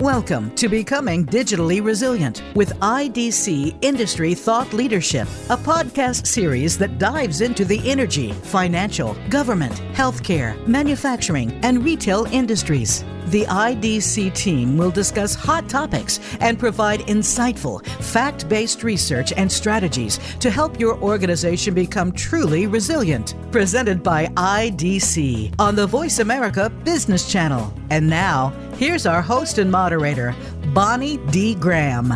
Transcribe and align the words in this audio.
Welcome 0.00 0.54
to 0.56 0.68
Becoming 0.68 1.24
Digitally 1.24 1.82
Resilient 1.82 2.42
with 2.54 2.78
IDC 2.80 3.82
Industry 3.82 4.34
Thought 4.34 4.74
Leadership, 4.74 5.26
a 5.48 5.56
podcast 5.56 6.26
series 6.26 6.76
that 6.76 6.98
dives 6.98 7.40
into 7.40 7.64
the 7.64 7.80
energy, 7.90 8.32
financial, 8.32 9.16
government, 9.30 9.72
healthcare, 9.94 10.54
manufacturing, 10.66 11.58
and 11.64 11.82
retail 11.82 12.26
industries. 12.26 13.06
The 13.28 13.44
IDC 13.46 14.34
team 14.34 14.76
will 14.76 14.92
discuss 14.92 15.34
hot 15.34 15.68
topics 15.68 16.20
and 16.40 16.58
provide 16.58 17.00
insightful, 17.00 17.84
fact 17.84 18.48
based 18.48 18.84
research 18.84 19.32
and 19.32 19.50
strategies 19.50 20.18
to 20.38 20.48
help 20.48 20.78
your 20.78 20.96
organization 20.98 21.74
become 21.74 22.12
truly 22.12 22.68
resilient. 22.68 23.34
Presented 23.50 24.02
by 24.02 24.26
IDC 24.26 25.54
on 25.58 25.74
the 25.74 25.86
Voice 25.88 26.20
America 26.20 26.70
Business 26.84 27.28
Channel. 27.28 27.72
And 27.90 28.08
now, 28.08 28.52
here's 28.78 29.06
our 29.06 29.22
host 29.22 29.56
and 29.56 29.70
moderator, 29.70 30.34
Bonnie 30.74 31.16
D. 31.30 31.54
Graham. 31.54 32.14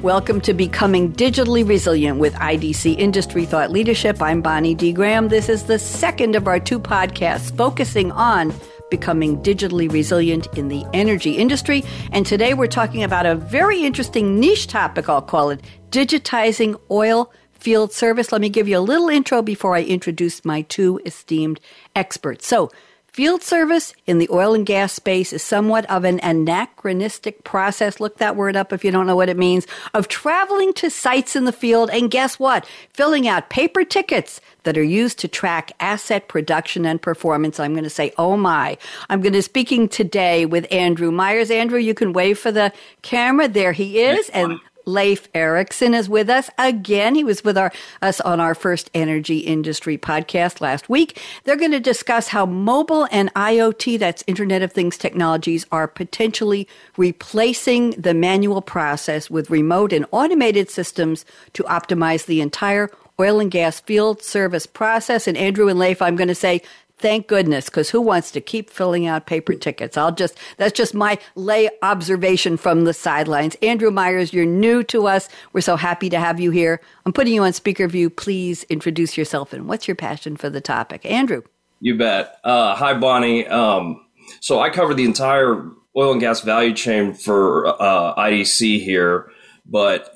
Welcome 0.00 0.40
to 0.42 0.54
Becoming 0.54 1.12
Digitally 1.12 1.66
Resilient 1.66 2.18
with 2.18 2.32
IDC 2.34 2.98
Industry 2.98 3.44
Thought 3.44 3.70
Leadership. 3.70 4.22
I'm 4.22 4.40
Bonnie 4.40 4.74
D. 4.74 4.92
Graham. 4.92 5.28
This 5.28 5.48
is 5.48 5.64
the 5.64 5.78
second 5.78 6.34
of 6.34 6.46
our 6.46 6.58
two 6.58 6.80
podcasts 6.80 7.54
focusing 7.54 8.10
on 8.12 8.54
becoming 8.90 9.42
digitally 9.42 9.90
resilient 9.90 10.46
in 10.56 10.68
the 10.68 10.84
energy 10.94 11.32
industry. 11.36 11.84
And 12.12 12.24
today 12.24 12.54
we're 12.54 12.68
talking 12.68 13.02
about 13.02 13.26
a 13.26 13.34
very 13.34 13.84
interesting 13.84 14.40
niche 14.40 14.68
topic, 14.68 15.08
I'll 15.08 15.20
call 15.20 15.50
it 15.50 15.60
digitizing 15.90 16.80
oil 16.90 17.30
field 17.52 17.92
service. 17.92 18.32
Let 18.32 18.40
me 18.40 18.48
give 18.48 18.68
you 18.68 18.78
a 18.78 18.80
little 18.80 19.08
intro 19.08 19.42
before 19.42 19.74
I 19.74 19.82
introduce 19.82 20.44
my 20.44 20.62
two 20.62 21.00
esteemed 21.04 21.60
experts. 21.94 22.46
So, 22.46 22.70
Field 23.16 23.42
service 23.42 23.94
in 24.06 24.18
the 24.18 24.28
oil 24.30 24.52
and 24.52 24.66
gas 24.66 24.92
space 24.92 25.32
is 25.32 25.42
somewhat 25.42 25.88
of 25.90 26.04
an 26.04 26.20
anachronistic 26.22 27.44
process. 27.44 27.98
Look 27.98 28.18
that 28.18 28.36
word 28.36 28.56
up 28.56 28.74
if 28.74 28.84
you 28.84 28.90
don't 28.90 29.06
know 29.06 29.16
what 29.16 29.30
it 29.30 29.38
means 29.38 29.66
of 29.94 30.08
traveling 30.08 30.74
to 30.74 30.90
sites 30.90 31.34
in 31.34 31.46
the 31.46 31.50
field 31.50 31.88
and 31.88 32.10
guess 32.10 32.38
what? 32.38 32.66
Filling 32.92 33.26
out 33.26 33.48
paper 33.48 33.84
tickets 33.84 34.42
that 34.64 34.76
are 34.76 34.82
used 34.82 35.18
to 35.20 35.28
track 35.28 35.72
asset 35.80 36.28
production 36.28 36.84
and 36.84 37.00
performance. 37.00 37.58
I'm 37.58 37.72
going 37.72 37.84
to 37.84 37.88
say, 37.88 38.12
oh 38.18 38.36
my. 38.36 38.76
I'm 39.08 39.22
going 39.22 39.32
to 39.32 39.38
be 39.38 39.42
speaking 39.42 39.88
today 39.88 40.44
with 40.44 40.70
Andrew 40.70 41.10
Myers. 41.10 41.50
Andrew, 41.50 41.78
you 41.78 41.94
can 41.94 42.12
wave 42.12 42.38
for 42.38 42.52
the 42.52 42.70
camera. 43.00 43.48
There 43.48 43.72
he 43.72 44.02
is. 44.02 44.28
And 44.28 44.60
Leif 44.86 45.28
Eriksen 45.34 45.94
is 45.94 46.08
with 46.08 46.30
us 46.30 46.48
again. 46.58 47.16
He 47.16 47.24
was 47.24 47.42
with 47.42 47.58
our, 47.58 47.72
us 48.00 48.20
on 48.20 48.38
our 48.40 48.54
first 48.54 48.88
energy 48.94 49.38
industry 49.38 49.98
podcast 49.98 50.60
last 50.60 50.88
week. 50.88 51.20
They're 51.42 51.56
going 51.56 51.72
to 51.72 51.80
discuss 51.80 52.28
how 52.28 52.46
mobile 52.46 53.08
and 53.10 53.34
IoT, 53.34 53.98
that's 53.98 54.22
Internet 54.28 54.62
of 54.62 54.72
Things 54.72 54.96
technologies, 54.96 55.66
are 55.72 55.88
potentially 55.88 56.68
replacing 56.96 57.90
the 57.92 58.14
manual 58.14 58.62
process 58.62 59.28
with 59.28 59.50
remote 59.50 59.92
and 59.92 60.06
automated 60.12 60.70
systems 60.70 61.24
to 61.54 61.64
optimize 61.64 62.26
the 62.26 62.40
entire 62.40 62.88
oil 63.18 63.40
and 63.40 63.50
gas 63.50 63.80
field 63.80 64.22
service 64.22 64.66
process. 64.66 65.26
And 65.26 65.36
Andrew 65.36 65.68
and 65.68 65.78
Leif, 65.78 66.00
I'm 66.00 66.16
going 66.16 66.28
to 66.28 66.34
say 66.34 66.62
Thank 66.98 67.26
goodness, 67.26 67.66
because 67.66 67.90
who 67.90 68.00
wants 68.00 68.30
to 68.30 68.40
keep 68.40 68.70
filling 68.70 69.06
out 69.06 69.26
paper 69.26 69.52
tickets? 69.52 69.98
I'll 69.98 70.12
just, 70.12 70.38
that's 70.56 70.72
just 70.72 70.94
my 70.94 71.18
lay 71.34 71.68
observation 71.82 72.56
from 72.56 72.84
the 72.84 72.94
sidelines. 72.94 73.54
Andrew 73.56 73.90
Myers, 73.90 74.32
you're 74.32 74.46
new 74.46 74.82
to 74.84 75.06
us. 75.06 75.28
We're 75.52 75.60
so 75.60 75.76
happy 75.76 76.08
to 76.08 76.18
have 76.18 76.40
you 76.40 76.50
here. 76.50 76.80
I'm 77.04 77.12
putting 77.12 77.34
you 77.34 77.42
on 77.42 77.52
speaker 77.52 77.86
view. 77.86 78.08
Please 78.08 78.64
introduce 78.70 79.18
yourself 79.18 79.52
and 79.52 79.68
what's 79.68 79.86
your 79.86 79.94
passion 79.94 80.36
for 80.36 80.48
the 80.48 80.62
topic? 80.62 81.04
Andrew. 81.04 81.42
You 81.80 81.98
bet. 81.98 82.38
Uh, 82.42 82.74
hi, 82.74 82.94
Bonnie. 82.94 83.46
Um, 83.46 84.06
so 84.40 84.58
I 84.60 84.70
cover 84.70 84.94
the 84.94 85.04
entire 85.04 85.70
oil 85.94 86.12
and 86.12 86.20
gas 86.20 86.40
value 86.40 86.72
chain 86.72 87.12
for 87.12 87.66
uh, 87.66 88.14
IDC 88.14 88.82
here, 88.82 89.30
but 89.66 90.15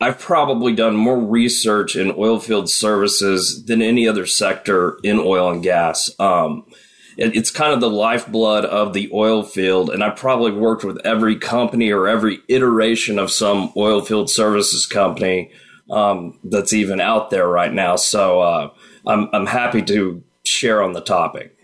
I've 0.00 0.18
probably 0.18 0.74
done 0.74 0.96
more 0.96 1.18
research 1.18 1.94
in 1.94 2.14
oil 2.16 2.40
field 2.40 2.70
services 2.70 3.64
than 3.66 3.82
any 3.82 4.08
other 4.08 4.26
sector 4.26 4.98
in 5.02 5.18
oil 5.18 5.50
and 5.50 5.62
gas. 5.62 6.10
Um, 6.18 6.64
it, 7.18 7.36
it's 7.36 7.50
kind 7.50 7.74
of 7.74 7.80
the 7.80 7.90
lifeblood 7.90 8.64
of 8.64 8.94
the 8.94 9.10
oil 9.12 9.42
field, 9.42 9.90
and 9.90 10.02
I 10.02 10.10
probably 10.10 10.52
worked 10.52 10.84
with 10.84 11.04
every 11.04 11.36
company 11.36 11.90
or 11.90 12.08
every 12.08 12.40
iteration 12.48 13.18
of 13.18 13.30
some 13.30 13.72
oil 13.76 14.00
field 14.00 14.30
services 14.30 14.86
company 14.86 15.50
um, 15.90 16.38
that's 16.44 16.72
even 16.72 17.00
out 17.00 17.28
there 17.30 17.46
right 17.46 17.72
now. 17.72 17.96
So 17.96 18.40
uh, 18.40 18.70
I'm, 19.06 19.28
I'm 19.34 19.46
happy 19.46 19.82
to 19.82 20.22
share 20.44 20.82
on 20.82 20.94
the 20.94 21.02
topic. 21.02 21.56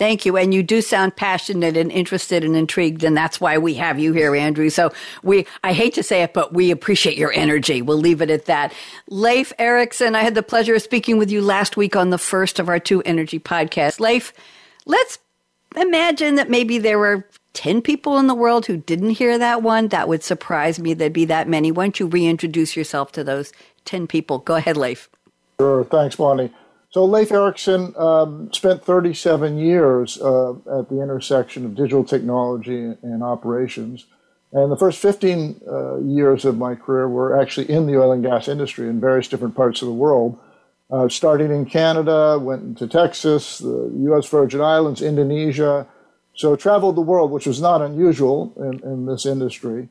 Thank 0.00 0.24
you. 0.24 0.38
And 0.38 0.54
you 0.54 0.62
do 0.62 0.80
sound 0.80 1.14
passionate 1.14 1.76
and 1.76 1.92
interested 1.92 2.42
and 2.42 2.56
intrigued. 2.56 3.04
And 3.04 3.14
that's 3.14 3.38
why 3.38 3.58
we 3.58 3.74
have 3.74 3.98
you 3.98 4.14
here, 4.14 4.34
Andrew. 4.34 4.70
So 4.70 4.94
we, 5.22 5.46
I 5.62 5.74
hate 5.74 5.92
to 5.92 6.02
say 6.02 6.22
it, 6.22 6.32
but 6.32 6.54
we 6.54 6.70
appreciate 6.70 7.18
your 7.18 7.34
energy. 7.34 7.82
We'll 7.82 7.98
leave 7.98 8.22
it 8.22 8.30
at 8.30 8.46
that. 8.46 8.72
Leif 9.10 9.52
Eriksen, 9.58 10.16
I 10.16 10.22
had 10.22 10.34
the 10.34 10.42
pleasure 10.42 10.74
of 10.74 10.80
speaking 10.80 11.18
with 11.18 11.30
you 11.30 11.42
last 11.42 11.76
week 11.76 11.96
on 11.96 12.08
the 12.08 12.16
first 12.16 12.58
of 12.58 12.70
our 12.70 12.78
two 12.78 13.02
energy 13.02 13.38
podcasts. 13.38 14.00
Leif, 14.00 14.32
let's 14.86 15.18
imagine 15.76 16.36
that 16.36 16.48
maybe 16.48 16.78
there 16.78 16.98
were 16.98 17.28
10 17.52 17.82
people 17.82 18.16
in 18.16 18.26
the 18.26 18.34
world 18.34 18.64
who 18.64 18.78
didn't 18.78 19.10
hear 19.10 19.36
that 19.36 19.62
one. 19.62 19.88
That 19.88 20.08
would 20.08 20.22
surprise 20.22 20.78
me. 20.78 20.94
There'd 20.94 21.12
be 21.12 21.26
that 21.26 21.46
many. 21.46 21.70
Why 21.70 21.84
don't 21.84 22.00
you 22.00 22.06
reintroduce 22.06 22.74
yourself 22.74 23.12
to 23.12 23.22
those 23.22 23.52
10 23.84 24.06
people? 24.06 24.38
Go 24.38 24.54
ahead, 24.54 24.78
Leif. 24.78 25.10
Sure. 25.60 25.84
Thanks, 25.84 26.16
Bonnie. 26.16 26.50
So 26.90 27.04
Leif 27.04 27.30
Eriksen 27.30 27.94
um, 27.96 28.52
spent 28.52 28.84
37 28.84 29.58
years 29.58 30.20
uh, 30.20 30.50
at 30.50 30.88
the 30.88 31.00
intersection 31.00 31.64
of 31.64 31.76
digital 31.76 32.02
technology 32.02 32.94
and 33.02 33.22
operations. 33.22 34.06
And 34.52 34.72
the 34.72 34.76
first 34.76 34.98
15 34.98 35.60
uh, 35.68 35.98
years 36.00 36.44
of 36.44 36.58
my 36.58 36.74
career 36.74 37.08
were 37.08 37.40
actually 37.40 37.70
in 37.70 37.86
the 37.86 37.96
oil 37.96 38.10
and 38.10 38.24
gas 38.24 38.48
industry 38.48 38.88
in 38.88 39.00
various 39.00 39.28
different 39.28 39.54
parts 39.54 39.82
of 39.82 39.86
the 39.86 39.94
world. 39.94 40.36
Uh, 40.90 41.08
starting 41.08 41.52
in 41.52 41.64
Canada, 41.64 42.36
went 42.40 42.76
to 42.78 42.88
Texas, 42.88 43.58
the 43.58 43.92
U.S. 44.06 44.28
Virgin 44.28 44.60
Islands, 44.60 45.00
Indonesia. 45.00 45.86
So 46.34 46.56
traveled 46.56 46.96
the 46.96 47.02
world, 47.02 47.30
which 47.30 47.46
was 47.46 47.60
not 47.60 47.80
unusual 47.80 48.52
in, 48.56 48.80
in 48.82 49.06
this 49.06 49.24
industry. 49.24 49.88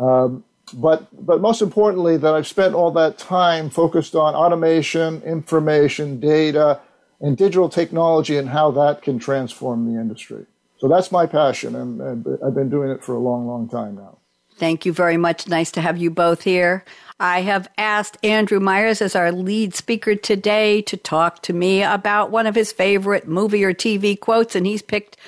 Um, 0.00 0.42
but 0.72 1.06
but 1.26 1.40
most 1.40 1.62
importantly 1.62 2.16
that 2.16 2.34
I've 2.34 2.46
spent 2.46 2.74
all 2.74 2.90
that 2.92 3.18
time 3.18 3.70
focused 3.70 4.14
on 4.14 4.34
automation, 4.34 5.22
information, 5.22 6.20
data, 6.20 6.80
and 7.20 7.36
digital 7.36 7.68
technology 7.68 8.36
and 8.36 8.48
how 8.48 8.70
that 8.72 9.02
can 9.02 9.18
transform 9.18 9.92
the 9.92 10.00
industry. 10.00 10.46
So 10.78 10.88
that's 10.88 11.12
my 11.12 11.26
passion, 11.26 11.76
and, 11.76 12.00
and 12.00 12.38
I've 12.44 12.54
been 12.54 12.70
doing 12.70 12.90
it 12.90 13.04
for 13.04 13.14
a 13.14 13.18
long, 13.18 13.46
long 13.46 13.68
time 13.68 13.96
now. 13.96 14.18
Thank 14.56 14.84
you 14.86 14.92
very 14.92 15.16
much. 15.16 15.48
Nice 15.48 15.70
to 15.72 15.80
have 15.80 15.98
you 15.98 16.10
both 16.10 16.42
here. 16.42 16.84
I 17.18 17.42
have 17.42 17.68
asked 17.76 18.16
Andrew 18.22 18.60
Myers 18.60 19.02
as 19.02 19.14
our 19.14 19.30
lead 19.30 19.74
speaker 19.74 20.14
today 20.14 20.80
to 20.82 20.96
talk 20.96 21.42
to 21.42 21.52
me 21.52 21.82
about 21.82 22.30
one 22.30 22.46
of 22.46 22.54
his 22.54 22.72
favorite 22.72 23.28
movie 23.28 23.62
or 23.62 23.74
TV 23.74 24.18
quotes, 24.18 24.54
and 24.54 24.66
he's 24.66 24.82
picked 24.82 25.18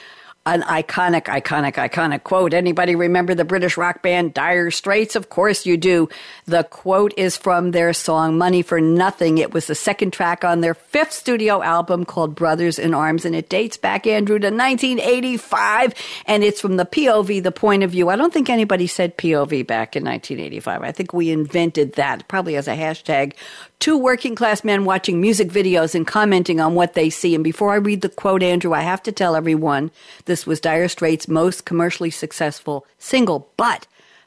an 0.45 0.63
iconic, 0.63 1.25
iconic, 1.25 1.75
iconic 1.75 2.25
quote. 2.25 2.53
Anybody 2.53 2.97
remember 2.97 3.33
the 3.35 3.45
British 3.45 3.77
rock 3.77 4.03
band 4.03 4.35
Dire 4.35 4.73
Straits? 4.73 5.15
Of 5.15 5.29
course 5.29 5.65
you 5.65 5.77
do. 5.77 6.09
The 6.47 6.65
quote 6.65 7.15
is 7.17 7.37
from 7.37 7.71
their 7.71 7.93
song 7.93 8.39
Money 8.39 8.63
for 8.63 8.81
Nothing. 8.81 9.39
It 9.39 9.55
was 9.55 9.67
the 9.67 9.77
second 9.77 10.13
track 10.13 10.43
on 10.43 10.61
their 10.61 10.75
fifth 10.75 11.13
studio 11.13 11.63
album 11.63 12.05
called 12.05 12.35
Brothers 12.35 12.81
in 12.81 12.93
Arms, 12.93 13.25
and 13.25 13.37
it 13.37 13.49
dates 13.49 13.77
back, 13.77 14.05
Andrew, 14.05 14.39
to 14.41 14.49
1985, 14.49 15.95
and 16.27 16.43
it's 16.43 16.61
from 16.61 16.77
the 16.77 16.87
POV, 16.87 17.41
the 17.43 17.53
point 17.53 17.85
of 17.85 17.93
view. 17.93 18.09
I 18.09 18.17
don't 18.17 18.33
think 18.33 18.51
anybody 18.51 18.89
said 18.89 19.17
POV 19.17 19.65
back 19.65 19.95
in 19.95 20.05
1985. 20.05 20.83
I 20.83 20.91
think 20.91 21.13
we 21.13 21.31
invented 21.31 21.93
that, 21.93 22.27
probably 22.27 22.57
as 22.57 22.67
a 22.67 22.75
hashtag 22.75 23.35
two 23.83 23.99
working 23.99 24.37
class 24.37 24.63
men 24.63 24.85
watching 24.85 25.21
music 25.21 25.49
videos 25.49 25.93
and 25.93 26.07
commenting 26.07 26.61
on 26.61 26.77
what 26.77 26.95
they 26.95 27.11
see. 27.11 27.35
And 27.35 27.43
before 27.43 27.73
I 27.73 27.77
read 27.79 28.01
the 28.01 28.09
quote, 28.09 28.41
Andrew, 28.41 28.73
I 28.73 28.83
have 28.83 29.03
to 29.03 29.11
tell 29.11 29.35
everyone 29.35 29.91
this 30.33 30.47
was 30.47 30.61
Dire 30.61 30.89
Straits' 30.89 31.29
most 31.29 31.67
commercially 31.67 32.09
successful 32.09 32.87
single, 32.97 33.51
but 33.59 33.87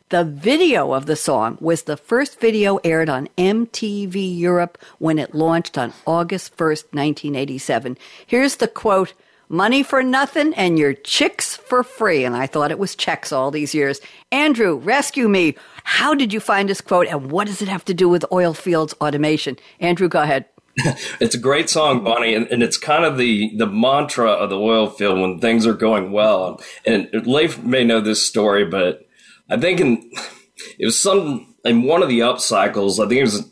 the 0.09 0.23
video 0.23 0.93
of 0.93 1.07
the 1.07 1.15
song 1.15 1.57
was 1.59 1.81
the 1.81 1.97
first 1.97 2.39
video 2.39 2.77
aired 2.83 3.09
on 3.09 3.27
MTV 3.39 4.37
Europe 4.37 4.77
when 4.99 5.17
it 5.17 5.33
launched 5.33 5.79
on 5.79 5.93
August 6.05 6.55
1st, 6.57 6.93
1987. 6.93 7.97
Here's 8.27 8.57
the 8.57 8.67
quote 8.67 9.13
money 9.49 9.81
for 9.81 10.03
nothing 10.03 10.53
and 10.53 10.77
your 10.77 10.93
chicks 10.93 11.55
for 11.55 11.81
free. 11.81 12.23
And 12.23 12.35
I 12.35 12.45
thought 12.45 12.69
it 12.69 12.77
was 12.77 12.95
checks 12.95 13.31
all 13.31 13.49
these 13.49 13.73
years. 13.73 13.99
Andrew, 14.31 14.75
rescue 14.75 15.27
me. 15.27 15.55
How 15.85 16.13
did 16.13 16.31
you 16.31 16.39
find 16.39 16.69
this 16.69 16.81
quote, 16.81 17.07
and 17.07 17.31
what 17.31 17.47
does 17.47 17.63
it 17.63 17.67
have 17.67 17.85
to 17.85 17.95
do 17.95 18.07
with 18.07 18.31
oil 18.31 18.53
fields 18.53 18.93
automation? 19.01 19.57
Andrew, 19.79 20.07
go 20.07 20.21
ahead. 20.21 20.45
it's 21.19 21.35
a 21.35 21.39
great 21.39 21.69
song, 21.69 22.03
Bonnie, 22.03 22.35
and, 22.35 22.47
and, 22.47 22.61
it's 22.61 22.77
kind 22.77 23.05
of 23.05 23.17
the 23.17 23.55
the 23.55 23.67
mantra 23.67 24.29
of 24.29 24.49
the 24.49 24.59
oil 24.59 24.89
field 24.89 25.19
when 25.19 25.39
things 25.39 25.65
are 25.65 25.73
going 25.73 26.11
well. 26.11 26.61
And 26.85 27.09
Leif 27.25 27.63
may 27.63 27.85
know 27.85 28.01
this 28.01 28.25
story, 28.25 28.65
but 28.65 29.07
I 29.49 29.57
think 29.57 29.79
in 29.79 30.11
it 30.77 30.85
was 30.85 30.99
some 30.99 31.55
in 31.63 31.83
one 31.83 32.03
of 32.03 32.09
the 32.09 32.23
up 32.23 32.41
cycles. 32.41 32.99
I 32.99 33.07
think 33.07 33.19
it 33.19 33.23
was 33.23 33.49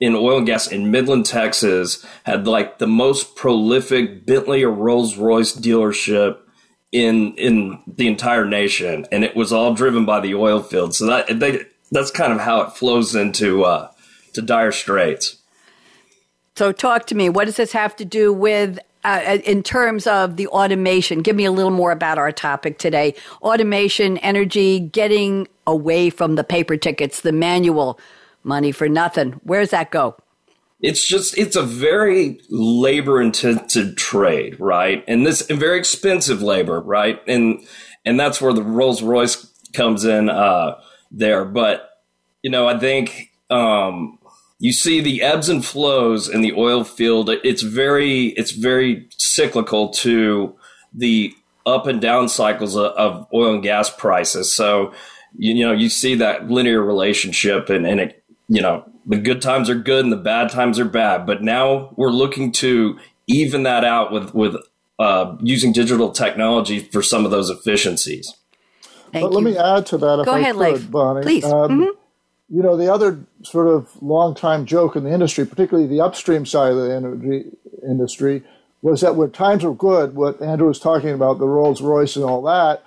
in 0.00 0.14
oil 0.14 0.38
and 0.38 0.46
gas 0.46 0.66
in 0.66 0.90
Midland, 0.90 1.26
Texas, 1.26 2.04
had 2.24 2.46
like 2.46 2.78
the 2.78 2.86
most 2.86 3.36
prolific 3.36 4.24
Bentley 4.24 4.62
or 4.62 4.70
Rolls 4.70 5.18
Royce 5.18 5.54
dealership 5.54 6.38
in 6.92 7.34
in 7.34 7.82
the 7.86 8.08
entire 8.08 8.46
nation, 8.46 9.06
and 9.12 9.22
it 9.22 9.36
was 9.36 9.52
all 9.52 9.74
driven 9.74 10.06
by 10.06 10.20
the 10.20 10.34
oil 10.34 10.62
field. 10.62 10.94
So 10.94 11.06
that 11.06 11.38
they, 11.38 11.66
that's 11.90 12.10
kind 12.10 12.32
of 12.32 12.40
how 12.40 12.62
it 12.62 12.72
flows 12.72 13.14
into 13.14 13.64
uh, 13.64 13.90
to 14.32 14.40
dire 14.40 14.72
straits. 14.72 15.41
So, 16.56 16.72
talk 16.72 17.06
to 17.06 17.14
me. 17.14 17.28
What 17.28 17.46
does 17.46 17.56
this 17.56 17.72
have 17.72 17.96
to 17.96 18.04
do 18.04 18.32
with 18.32 18.78
uh, 19.04 19.38
in 19.44 19.62
terms 19.62 20.06
of 20.06 20.36
the 20.36 20.46
automation? 20.48 21.22
Give 21.22 21.36
me 21.36 21.44
a 21.44 21.52
little 21.52 21.70
more 21.70 21.92
about 21.92 22.18
our 22.18 22.32
topic 22.32 22.78
today. 22.78 23.14
Automation, 23.42 24.18
energy, 24.18 24.80
getting 24.80 25.48
away 25.66 26.10
from 26.10 26.34
the 26.34 26.44
paper 26.44 26.76
tickets, 26.76 27.22
the 27.22 27.32
manual, 27.32 27.98
money 28.44 28.72
for 28.72 28.88
nothing. 28.88 29.32
Where 29.44 29.60
does 29.60 29.70
that 29.70 29.90
go? 29.90 30.16
it's 30.82 31.06
just 31.06 31.38
it's 31.38 31.56
a 31.56 31.62
very 31.62 32.40
labor 32.50 33.22
intensive 33.22 33.96
trade 33.96 34.58
right 34.58 35.04
and 35.06 35.24
this 35.24 35.48
and 35.48 35.58
very 35.58 35.78
expensive 35.78 36.42
labor 36.42 36.80
right 36.80 37.22
and 37.28 37.64
and 38.04 38.18
that's 38.18 38.40
where 38.40 38.52
the 38.52 38.62
rolls 38.62 39.00
royce 39.00 39.46
comes 39.72 40.04
in 40.04 40.28
uh 40.28 40.74
there 41.10 41.44
but 41.44 42.02
you 42.42 42.50
know 42.50 42.66
i 42.66 42.76
think 42.78 43.30
um 43.48 44.18
you 44.62 44.72
see 44.72 45.00
the 45.00 45.22
ebbs 45.22 45.48
and 45.48 45.64
flows 45.64 46.28
in 46.28 46.40
the 46.40 46.52
oil 46.52 46.84
field 46.84 47.28
it's 47.28 47.62
very 47.62 48.26
it's 48.28 48.52
very 48.52 49.08
cyclical 49.18 49.88
to 49.90 50.54
the 50.94 51.34
up 51.64 51.86
and 51.86 52.00
down 52.00 52.28
cycles 52.28 52.76
of, 52.76 52.92
of 52.92 53.26
oil 53.32 53.54
and 53.54 53.62
gas 53.62 53.90
prices 53.90 54.52
so 54.52 54.92
you, 55.36 55.54
you 55.54 55.64
know 55.64 55.72
you 55.72 55.88
see 55.88 56.14
that 56.14 56.48
linear 56.48 56.82
relationship 56.82 57.68
and 57.68 57.86
and 57.86 58.00
it 58.00 58.24
you 58.48 58.60
know 58.60 58.84
the 59.06 59.16
good 59.16 59.42
times 59.42 59.68
are 59.68 59.74
good 59.74 60.04
and 60.04 60.12
the 60.12 60.16
bad 60.16 60.50
times 60.50 60.78
are 60.78 60.84
bad. 60.84 61.26
But 61.26 61.42
now 61.42 61.92
we're 61.96 62.10
looking 62.10 62.52
to 62.52 62.98
even 63.26 63.64
that 63.64 63.84
out 63.84 64.12
with 64.12 64.34
with 64.34 64.56
uh, 64.98 65.36
using 65.40 65.72
digital 65.72 66.10
technology 66.10 66.78
for 66.78 67.02
some 67.02 67.24
of 67.24 67.30
those 67.30 67.50
efficiencies. 67.50 68.34
Thank 69.12 69.24
but 69.24 69.32
you. 69.32 69.38
let 69.38 69.44
me 69.44 69.56
add 69.58 69.86
to 69.86 69.98
that, 69.98 70.20
if 70.20 70.26
Go 70.26 70.32
I 70.32 70.38
ahead, 70.38 70.54
could, 70.56 70.90
Bonnie. 70.90 71.22
Please. 71.22 71.44
Um, 71.44 71.52
mm-hmm. 71.52 72.01
You 72.54 72.62
know, 72.62 72.76
the 72.76 72.92
other 72.92 73.18
sort 73.42 73.68
of 73.68 73.88
long-time 74.02 74.66
joke 74.66 74.94
in 74.94 75.04
the 75.04 75.12
industry, 75.12 75.46
particularly 75.46 75.88
the 75.88 76.02
upstream 76.02 76.44
side 76.44 76.72
of 76.72 76.76
the 76.76 76.94
energy 76.94 77.44
industry, 77.82 78.42
was 78.82 79.00
that 79.00 79.16
when 79.16 79.30
times 79.30 79.64
were 79.64 79.74
good, 79.74 80.14
what 80.14 80.42
Andrew 80.42 80.68
was 80.68 80.78
talking 80.78 81.10
about, 81.10 81.38
the 81.38 81.48
Rolls 81.48 81.80
Royce 81.80 82.14
and 82.14 82.26
all 82.26 82.42
that, 82.42 82.82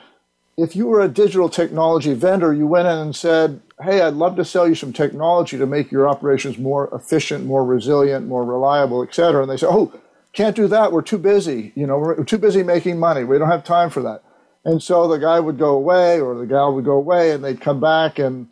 if 0.55 0.75
you 0.75 0.85
were 0.85 1.01
a 1.01 1.07
digital 1.07 1.49
technology 1.49 2.13
vendor, 2.13 2.53
you 2.53 2.67
went 2.67 2.87
in 2.87 2.97
and 2.97 3.15
said, 3.15 3.59
hey, 3.81 4.01
I'd 4.01 4.13
love 4.13 4.35
to 4.35 4.45
sell 4.45 4.69
you 4.69 4.75
some 4.75 4.93
technology 4.93 5.57
to 5.57 5.65
make 5.65 5.91
your 5.91 6.07
operations 6.07 6.59
more 6.59 6.93
efficient, 6.93 7.45
more 7.45 7.65
resilient, 7.65 8.27
more 8.27 8.45
reliable, 8.45 9.01
et 9.01 9.15
cetera. 9.15 9.41
And 9.41 9.51
they 9.51 9.57
said, 9.57 9.69
oh, 9.71 9.99
can't 10.31 10.55
do 10.55 10.67
that. 10.67 10.91
We're 10.91 11.01
too 11.01 11.17
busy. 11.17 11.73
You 11.75 11.87
know, 11.87 11.97
we're 11.97 12.23
too 12.23 12.37
busy 12.37 12.61
making 12.61 12.99
money. 12.99 13.23
We 13.23 13.39
don't 13.39 13.49
have 13.49 13.63
time 13.63 13.89
for 13.89 14.03
that. 14.03 14.21
And 14.63 14.81
so 14.81 15.07
the 15.07 15.17
guy 15.17 15.39
would 15.39 15.57
go 15.57 15.69
away 15.69 16.21
or 16.21 16.35
the 16.35 16.45
gal 16.45 16.73
would 16.73 16.85
go 16.85 16.93
away 16.97 17.31
and 17.31 17.43
they'd 17.43 17.59
come 17.59 17.79
back 17.79 18.19
and 18.19 18.47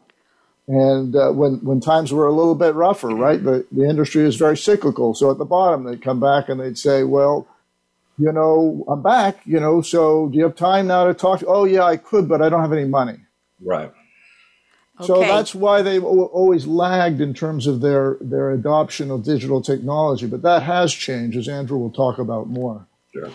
and 0.67 1.15
uh, 1.15 1.31
when 1.31 1.55
when 1.63 1.79
times 1.79 2.11
were 2.13 2.27
a 2.27 2.33
little 2.33 2.55
bit 2.55 2.75
rougher, 2.75 3.09
right? 3.09 3.43
The 3.43 3.65
the 3.71 3.87
industry 3.87 4.25
is 4.25 4.35
very 4.35 4.57
cyclical. 4.57 5.13
So 5.13 5.31
at 5.31 5.37
the 5.37 5.45
bottom 5.45 5.83
they'd 5.83 6.01
come 6.01 6.19
back 6.19 6.49
and 6.49 6.59
they'd 6.59 6.77
say, 6.77 7.03
well, 7.03 7.47
you 8.17 8.31
know, 8.31 8.85
I'm 8.87 9.01
back, 9.01 9.41
you 9.45 9.59
know, 9.59 9.81
so 9.81 10.29
do 10.29 10.37
you 10.37 10.43
have 10.43 10.55
time 10.55 10.87
now 10.87 11.05
to 11.05 11.13
talk? 11.13 11.43
Oh 11.47 11.65
yeah, 11.65 11.83
I 11.83 11.97
could, 11.97 12.29
but 12.29 12.41
I 12.41 12.49
don't 12.49 12.61
have 12.61 12.73
any 12.73 12.85
money. 12.85 13.17
Right. 13.61 13.91
Okay. 14.99 15.07
So 15.07 15.19
that's 15.21 15.55
why 15.55 15.81
they've 15.81 16.03
always 16.03 16.67
lagged 16.67 17.19
in 17.19 17.33
terms 17.33 17.65
of 17.65 17.81
their, 17.81 18.17
their 18.21 18.51
adoption 18.51 19.09
of 19.09 19.23
digital 19.23 19.59
technology. 19.59 20.27
But 20.27 20.43
that 20.43 20.61
has 20.63 20.93
changed, 20.93 21.35
as 21.35 21.49
Andrew 21.49 21.79
will 21.79 21.89
talk 21.89 22.19
about 22.19 22.47
more. 22.47 22.85
Sure. 23.11 23.31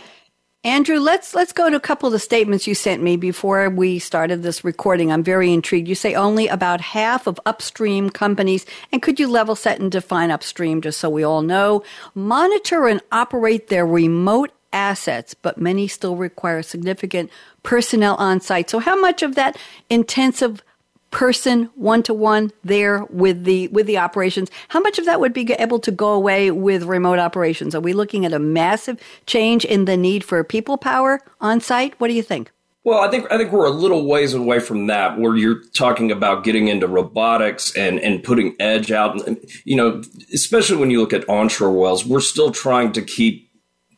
Andrew, 0.69 0.99
let's 0.99 1.35
let's 1.35 1.55
go 1.55 1.71
to 1.71 1.77
a 1.77 1.81
couple 1.81 2.09
of 2.09 2.13
the 2.13 2.19
statements 2.19 2.67
you 2.67 2.75
sent 2.75 3.03
me 3.03 3.17
before 3.17 3.71
we 3.71 3.99
started 3.99 4.43
this 4.43 4.65
recording. 4.65 5.11
I'm 5.11 5.23
very 5.23 5.51
intrigued. 5.51 5.89
You 5.89 5.95
say 5.95 6.15
only 6.15 6.47
about 6.47 6.83
half 6.83 7.27
of 7.27 7.41
upstream 7.47 8.11
companies, 8.11 8.67
and 8.93 9.01
could 9.01 9.19
you 9.19 9.29
level 9.29 9.57
set 9.57 9.81
and 9.81 9.91
define 9.91 10.31
upstream 10.31 10.83
just 10.83 11.01
so 11.01 11.09
we 11.09 11.25
all 11.25 11.41
know, 11.41 11.83
monitor 12.15 12.87
and 12.87 13.01
operate 13.11 13.69
their 13.69 13.87
remote 13.87 14.53
assets, 14.71 15.33
but 15.33 15.57
many 15.57 15.89
still 15.89 16.17
require 16.17 16.63
significant 16.63 17.31
personnel 17.63 18.17
on 18.17 18.39
site. 18.39 18.69
So 18.69 18.79
how 18.79 19.01
much 19.01 19.23
of 19.23 19.37
that 19.37 19.57
intensive 19.89 20.63
person 21.11 21.65
one 21.75 22.03
to 22.03 22.13
one 22.13 22.51
there 22.65 23.05
with 23.05 23.45
the 23.45 23.69
with 23.69 23.87
the 23.87 23.97
operations 23.97 24.51
how 24.69 24.81
much 24.81 24.99
of 24.99 25.07
that 25.07 25.21
would 25.21 25.33
be 25.33 25.53
able 25.55 25.79
to 25.79 25.91
go 25.91 26.13
away 26.13 26.51
with 26.51 26.83
remote 26.85 27.19
operations 27.19 27.75
are 27.75 27.81
we 27.81 27.93
looking 27.93 28.27
at 28.27 28.33
a 28.33 28.39
massive 28.39 29.01
change 29.27 29.65
in 29.65 29.87
the 29.87 29.97
need 29.97 30.23
for 30.23 30.43
people 30.45 30.77
power 30.77 31.21
on 31.41 31.61
site 31.61 31.99
what 31.99 32.09
do 32.09 32.15
you 32.15 32.23
think 32.23 32.51
well, 32.85 33.01
I 33.01 33.11
think 33.11 33.31
I 33.31 33.37
think 33.37 33.53
we're 33.53 33.67
a 33.67 33.71
little 33.71 34.07
ways 34.07 34.33
away 34.33 34.61
from 34.61 34.87
that, 34.87 35.19
where 35.19 35.37
you're 35.37 35.63
talking 35.75 36.11
about 36.11 36.43
getting 36.43 36.69
into 36.69 36.87
robotics 36.87 37.77
and 37.77 37.99
and 38.01 38.25
putting 38.25 38.57
edge 38.59 38.91
out. 38.91 39.21
You 39.65 39.77
know, 39.77 40.03
especially 40.33 40.79
when 40.79 40.91
you 40.91 40.99
look 40.99 41.13
at 41.13 41.29
onshore 41.29 41.73
wells, 41.73 42.07
we're 42.07 42.21
still 42.21 42.51
trying 42.51 42.93
to 42.93 43.03
keep 43.03 43.51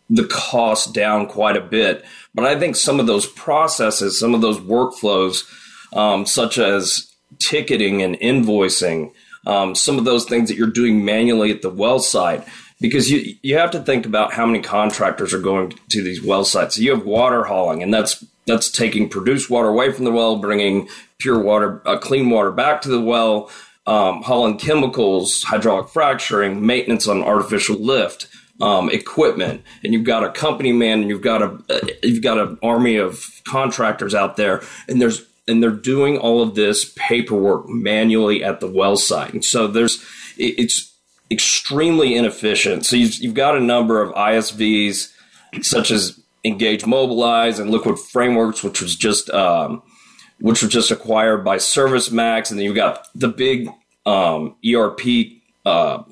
the 0.08 0.26
cost 0.26 0.92
down 0.92 1.26
quite 1.26 1.56
a 1.56 1.60
bit. 1.60 2.04
But 2.34 2.46
I 2.46 2.58
think 2.58 2.74
some 2.74 2.98
of 2.98 3.06
those 3.06 3.26
processes, 3.26 4.18
some 4.18 4.34
of 4.34 4.40
those 4.40 4.58
workflows, 4.58 5.44
um, 5.92 6.26
such 6.26 6.58
as 6.58 7.10
ticketing 7.38 8.02
and 8.02 8.16
invoicing, 8.16 9.12
um, 9.46 9.75
some 9.75 9.98
of 9.98 10.04
those 10.04 10.25
things 10.25 10.48
that 10.48 10.56
you're 10.56 10.69
doing 10.69 11.04
manually 11.04 11.50
at 11.50 11.62
the 11.62 11.70
well 11.70 11.98
site. 11.98 12.46
Because 12.81 13.10
you 13.10 13.34
you 13.42 13.58
have 13.58 13.70
to 13.72 13.81
think 13.81 14.06
about 14.06 14.32
how 14.32 14.46
many 14.46 14.60
contractors 14.62 15.34
are 15.34 15.40
going 15.40 15.75
to 15.90 16.02
these 16.02 16.22
well 16.22 16.44
sites. 16.44 16.78
You 16.78 16.94
have 16.94 17.04
water 17.04 17.44
hauling, 17.44 17.82
and 17.82 17.92
that's 17.92 18.25
that's 18.46 18.70
taking 18.70 19.08
produced 19.08 19.50
water 19.50 19.69
away 19.69 19.92
from 19.92 20.06
the 20.06 20.10
well, 20.10 20.37
bringing 20.37 20.88
pure 21.19 21.38
water, 21.38 21.82
uh, 21.87 21.98
clean 21.98 22.31
water 22.31 22.50
back 22.50 22.81
to 22.82 22.88
the 22.88 23.00
well, 23.00 23.50
um, 23.86 24.22
hauling 24.22 24.58
chemicals, 24.58 25.43
hydraulic 25.43 25.90
fracturing, 25.90 26.64
maintenance 26.64 27.06
on 27.06 27.22
artificial 27.22 27.76
lift. 27.76 28.28
Um, 28.62 28.90
equipment, 28.90 29.62
and 29.82 29.94
you've 29.94 30.04
got 30.04 30.22
a 30.22 30.31
company 30.31 30.70
man, 30.70 31.00
and 31.00 31.08
you've 31.08 31.22
got 31.22 31.40
a 31.40 31.58
uh, 31.70 31.81
you've 32.02 32.22
got 32.22 32.36
an 32.36 32.58
army 32.62 32.96
of 32.96 33.25
contractors 33.48 34.14
out 34.14 34.36
there, 34.36 34.60
and 34.86 35.00
there's 35.00 35.25
and 35.48 35.62
they're 35.62 35.70
doing 35.70 36.19
all 36.19 36.42
of 36.42 36.54
this 36.54 36.92
paperwork 36.96 37.69
manually 37.69 38.44
at 38.44 38.60
the 38.60 38.69
well 38.69 38.96
site. 38.96 39.32
And 39.32 39.44
so 39.44 39.66
there's 39.66 40.04
it's 40.37 40.94
extremely 41.31 42.16
inefficient. 42.16 42.84
So 42.84 42.96
you've, 42.96 43.14
you've 43.14 43.34
got 43.34 43.56
a 43.56 43.60
number 43.60 44.02
of 44.02 44.12
ISVs 44.14 45.12
such 45.62 45.90
as 45.90 46.20
Engage 46.44 46.87
Mobilize 46.87 47.58
and 47.58 47.70
Liquid 47.70 47.98
Frameworks, 47.98 48.62
which 48.62 48.81
was 48.81 48.96
just 48.96 49.29
um, 49.31 49.82
which 50.41 50.62
was 50.62 50.72
just 50.72 50.91
acquired 50.91 51.44
by 51.44 51.56
ServiceMax, 51.56 52.50
and 52.50 52.58
then 52.58 52.65
you've 52.65 52.74
got 52.74 53.06
the 53.15 53.29
big 53.29 53.69
um, 54.06 54.56
ERP 54.67 55.00
uh, 55.67 56.03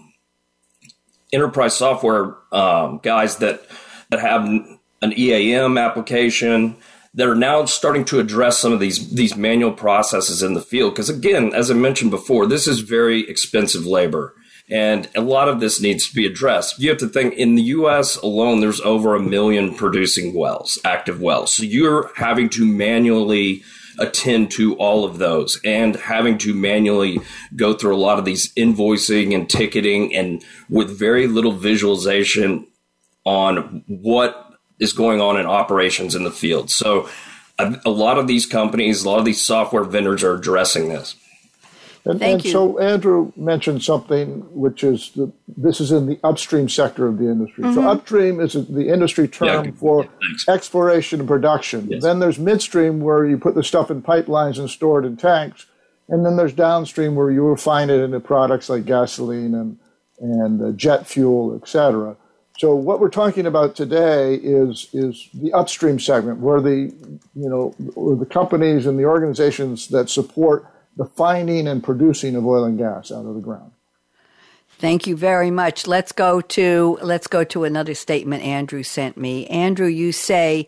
enterprise 1.32 1.74
software 1.74 2.36
um, 2.52 3.00
guys 3.02 3.36
that 3.36 3.62
that 4.10 4.20
have 4.20 4.44
an 4.44 5.12
EAM 5.16 5.78
application 5.78 6.76
that 7.18 7.28
are 7.28 7.34
now 7.34 7.64
starting 7.64 8.04
to 8.04 8.20
address 8.20 8.58
some 8.58 8.72
of 8.72 8.78
these 8.78 9.10
these 9.10 9.36
manual 9.36 9.72
processes 9.72 10.40
in 10.40 10.54
the 10.54 10.62
field. 10.62 10.94
Because 10.94 11.10
again, 11.10 11.52
as 11.52 11.68
I 11.68 11.74
mentioned 11.74 12.12
before, 12.12 12.46
this 12.46 12.68
is 12.68 12.80
very 12.80 13.28
expensive 13.28 13.84
labor. 13.84 14.34
And 14.70 15.08
a 15.16 15.20
lot 15.20 15.48
of 15.48 15.60
this 15.60 15.80
needs 15.80 16.08
to 16.08 16.14
be 16.14 16.26
addressed. 16.26 16.78
You 16.78 16.90
have 16.90 16.98
to 16.98 17.08
think 17.08 17.34
in 17.34 17.56
the 17.56 17.62
US 17.62 18.16
alone, 18.18 18.60
there's 18.60 18.80
over 18.82 19.16
a 19.16 19.20
million 19.20 19.74
producing 19.74 20.32
wells, 20.32 20.78
active 20.84 21.20
wells. 21.20 21.52
So 21.52 21.64
you're 21.64 22.12
having 22.14 22.50
to 22.50 22.64
manually 22.64 23.62
attend 23.98 24.52
to 24.52 24.76
all 24.76 25.04
of 25.04 25.18
those 25.18 25.60
and 25.64 25.96
having 25.96 26.38
to 26.38 26.54
manually 26.54 27.18
go 27.56 27.74
through 27.74 27.96
a 27.96 27.98
lot 27.98 28.20
of 28.20 28.24
these 28.26 28.54
invoicing 28.54 29.34
and 29.34 29.50
ticketing 29.50 30.14
and 30.14 30.44
with 30.70 30.96
very 30.96 31.26
little 31.26 31.50
visualization 31.50 32.64
on 33.24 33.82
what 33.88 34.47
is 34.78 34.92
going 34.92 35.20
on 35.20 35.38
in 35.38 35.46
operations 35.46 36.14
in 36.14 36.24
the 36.24 36.30
field. 36.30 36.70
So 36.70 37.08
a, 37.58 37.80
a 37.84 37.90
lot 37.90 38.18
of 38.18 38.26
these 38.26 38.46
companies, 38.46 39.04
a 39.04 39.08
lot 39.08 39.18
of 39.18 39.24
these 39.24 39.44
software 39.44 39.84
vendors 39.84 40.22
are 40.22 40.34
addressing 40.34 40.88
this. 40.88 41.16
And, 42.04 42.18
Thank 42.20 42.36
and 42.36 42.44
you. 42.44 42.50
so 42.52 42.78
Andrew 42.78 43.32
mentioned 43.36 43.82
something 43.82 44.40
which 44.54 44.82
is 44.82 45.10
the, 45.14 45.30
this 45.56 45.78
is 45.78 45.92
in 45.92 46.06
the 46.06 46.18
upstream 46.24 46.68
sector 46.68 47.06
of 47.06 47.18
the 47.18 47.26
industry. 47.26 47.64
Mm-hmm. 47.64 47.74
So 47.74 47.88
upstream 47.88 48.40
is 48.40 48.52
the 48.52 48.88
industry 48.88 49.28
term 49.28 49.66
yeah, 49.66 49.70
for 49.72 50.04
yeah, 50.22 50.54
exploration 50.54 51.20
and 51.20 51.28
production. 51.28 51.88
Yes. 51.90 52.02
Then 52.02 52.20
there's 52.20 52.38
midstream 52.38 53.00
where 53.00 53.26
you 53.26 53.36
put 53.36 53.54
the 53.54 53.64
stuff 53.64 53.90
in 53.90 54.00
pipelines 54.00 54.58
and 54.58 54.70
store 54.70 55.00
it 55.00 55.06
in 55.06 55.16
tanks. 55.18 55.66
And 56.08 56.24
then 56.24 56.36
there's 56.36 56.54
downstream 56.54 57.14
where 57.14 57.30
you 57.30 57.42
refine 57.42 57.90
it 57.90 58.00
into 58.00 58.20
products 58.20 58.70
like 58.70 58.86
gasoline 58.86 59.54
and, 59.54 59.78
and 60.18 60.62
uh, 60.62 60.72
jet 60.72 61.06
fuel, 61.06 61.60
et 61.60 61.68
cetera. 61.68 62.16
So 62.58 62.74
what 62.74 62.98
we're 62.98 63.08
talking 63.08 63.46
about 63.46 63.76
today 63.76 64.34
is 64.34 64.88
is 64.92 65.28
the 65.32 65.52
upstream 65.52 66.00
segment, 66.00 66.40
where 66.40 66.60
the 66.60 66.92
you 67.36 67.48
know 67.48 67.74
the 67.78 68.26
companies 68.26 68.84
and 68.84 68.98
the 68.98 69.04
organizations 69.04 69.88
that 69.88 70.10
support 70.10 70.66
the 70.96 71.04
finding 71.04 71.68
and 71.68 71.82
producing 71.82 72.34
of 72.34 72.44
oil 72.44 72.64
and 72.64 72.76
gas 72.76 73.12
out 73.12 73.24
of 73.26 73.34
the 73.34 73.40
ground. 73.40 73.70
Thank 74.78 75.06
you 75.06 75.16
very 75.16 75.52
much. 75.52 75.86
Let's 75.86 76.10
go 76.10 76.40
to 76.40 76.98
let's 77.00 77.28
go 77.28 77.44
to 77.44 77.62
another 77.62 77.94
statement 77.94 78.42
Andrew 78.42 78.82
sent 78.82 79.16
me. 79.16 79.46
Andrew, 79.46 79.86
you 79.86 80.10
say 80.10 80.66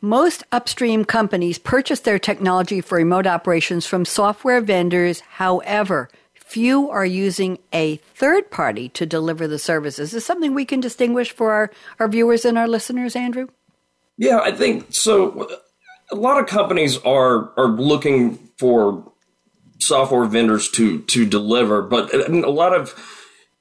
Most 0.00 0.44
upstream 0.52 1.04
companies 1.04 1.58
purchase 1.58 2.00
their 2.00 2.18
technology 2.18 2.80
for 2.80 2.98
remote 2.98 3.26
operations 3.26 3.84
from 3.84 4.04
software 4.04 4.60
vendors. 4.60 5.20
However, 5.20 6.08
few 6.48 6.90
are 6.90 7.04
using 7.04 7.58
a 7.72 7.96
third 7.96 8.50
party 8.50 8.88
to 8.90 9.04
deliver 9.04 9.46
the 9.46 9.58
services. 9.58 10.14
Is 10.14 10.24
something 10.24 10.54
we 10.54 10.64
can 10.64 10.80
distinguish 10.80 11.30
for 11.32 11.52
our, 11.52 11.70
our 11.98 12.08
viewers 12.08 12.44
and 12.44 12.56
our 12.56 12.66
listeners, 12.66 13.14
Andrew? 13.14 13.48
Yeah, 14.16 14.40
I 14.40 14.52
think 14.52 14.86
so. 14.94 15.48
A 16.10 16.16
lot 16.16 16.40
of 16.40 16.46
companies 16.46 16.98
are 16.98 17.52
are 17.58 17.68
looking 17.68 18.36
for 18.58 19.12
software 19.78 20.24
vendors 20.24 20.70
to 20.70 21.00
to 21.02 21.24
deliver, 21.24 21.82
but 21.82 22.12
a 22.14 22.50
lot 22.50 22.74
of 22.74 22.94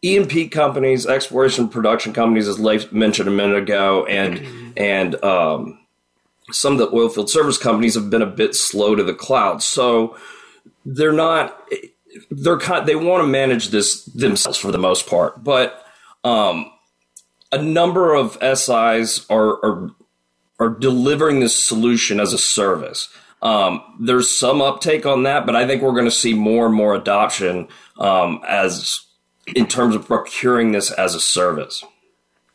E&P 0.01 0.48
companies, 0.48 1.06
exploration 1.06 1.70
production 1.70 2.13
companies, 2.13 2.48
as 2.48 2.60
Leif 2.60 2.91
mentioned 2.91 3.27
a 3.27 3.32
minute 3.32 3.58
ago, 3.58 4.06
and 4.06 4.74
and 4.77 5.24
um, 5.24 5.79
some 6.51 6.74
of 6.74 6.79
the 6.79 6.88
oilfield 6.88 7.29
service 7.29 7.58
companies 7.58 7.96
have 7.96 8.10
been 8.10 8.22
a 8.22 8.27
bit 8.27 8.56
slow 8.56 8.96
to 8.96 9.03
the 9.03 9.13
cloud. 9.13 9.62
So 9.62 10.15
they're 10.86 11.12
not 11.12 11.62
they're 12.29 12.59
kind 12.59 12.88
they 12.88 12.95
want 12.95 13.24
to 13.24 13.27
manage 13.27 13.69
this 13.69 14.05
themselves 14.05 14.57
for 14.57 14.71
the 14.71 14.77
most 14.77 15.07
part. 15.07 15.43
But 15.43 15.86
um, 16.24 16.71
a 17.51 17.62
number 17.62 18.13
of 18.13 18.38
SIs 18.41 19.25
are, 19.29 19.65
are 19.65 19.89
are 20.59 20.69
delivering 20.69 21.39
this 21.39 21.55
solution 21.55 22.19
as 22.19 22.33
a 22.33 22.38
service. 22.38 23.09
Um, 23.41 23.81
there's 24.00 24.31
some 24.31 24.62
uptake 24.62 25.05
on 25.05 25.24
that, 25.24 25.45
but 25.45 25.55
I 25.55 25.67
think 25.67 25.81
we're 25.81 25.91
going 25.91 26.05
to 26.05 26.12
see 26.12 26.33
more 26.33 26.65
and 26.65 26.74
more 26.74 26.95
adoption 26.95 27.67
um, 28.00 28.41
as 28.47 29.05
in 29.55 29.67
terms 29.67 29.95
of 29.95 30.07
procuring 30.07 30.71
this 30.71 30.91
as 30.91 31.13
a 31.15 31.21
service. 31.21 31.83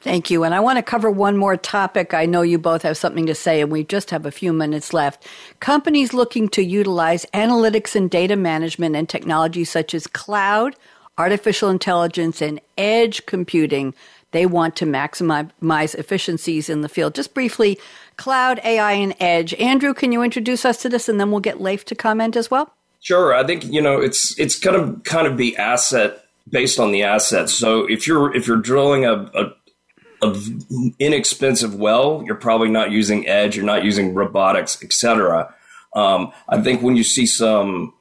Thank 0.02 0.32
you. 0.32 0.42
And 0.42 0.52
I 0.52 0.58
want 0.58 0.78
to 0.78 0.82
cover 0.82 1.10
one 1.12 1.36
more 1.36 1.56
topic. 1.56 2.12
I 2.12 2.26
know 2.26 2.42
you 2.42 2.58
both 2.58 2.82
have 2.82 2.96
something 2.96 3.24
to 3.26 3.36
say, 3.36 3.60
and 3.60 3.70
we 3.70 3.84
just 3.84 4.10
have 4.10 4.26
a 4.26 4.32
few 4.32 4.52
minutes 4.52 4.92
left. 4.92 5.28
Companies 5.60 6.12
looking 6.12 6.48
to 6.50 6.62
utilize 6.64 7.24
analytics 7.32 7.94
and 7.94 8.10
data 8.10 8.34
management 8.34 8.96
and 8.96 9.08
technologies 9.08 9.70
such 9.70 9.94
as 9.94 10.08
cloud, 10.08 10.74
artificial 11.18 11.70
intelligence, 11.70 12.42
and 12.42 12.60
edge 12.76 13.24
computing, 13.26 13.94
they 14.32 14.44
want 14.44 14.74
to 14.76 14.86
maximize 14.86 15.94
efficiencies 15.94 16.68
in 16.68 16.80
the 16.80 16.88
field. 16.88 17.14
Just 17.14 17.32
briefly, 17.32 17.78
cloud, 18.16 18.60
AI, 18.64 18.92
and 18.92 19.14
edge. 19.20 19.54
Andrew, 19.54 19.94
can 19.94 20.10
you 20.10 20.22
introduce 20.22 20.64
us 20.64 20.82
to 20.82 20.88
this, 20.88 21.08
and 21.08 21.20
then 21.20 21.30
we'll 21.30 21.40
get 21.40 21.60
Leif 21.60 21.84
to 21.84 21.94
comment 21.94 22.34
as 22.34 22.50
well? 22.50 22.74
Sure. 23.00 23.34
I 23.34 23.44
think 23.44 23.64
you 23.64 23.80
know 23.80 24.00
it's 24.00 24.36
it's 24.38 24.58
going 24.58 24.80
to 24.80 25.00
kind 25.02 25.28
of 25.28 25.36
be 25.36 25.56
asset 25.56 26.24
based 26.48 26.80
on 26.80 26.90
the 26.90 27.02
assets. 27.04 27.52
So 27.52 27.84
if 27.84 28.06
you're 28.06 28.34
if 28.34 28.48
you're 28.48 28.56
drilling 28.56 29.04
a 29.04 29.12
a 29.34 29.52
inexpensive 30.98 31.74
well, 31.74 32.22
you're 32.24 32.36
probably 32.36 32.68
not 32.68 32.90
using 32.90 33.26
edge, 33.26 33.56
you're 33.56 33.64
not 33.64 33.84
using 33.84 34.14
robotics, 34.14 34.82
etc. 34.82 35.54
Um, 35.94 36.32
I 36.48 36.60
think 36.60 36.82
when 36.82 36.96
you 36.96 37.04
see 37.04 37.26
some 37.26 37.94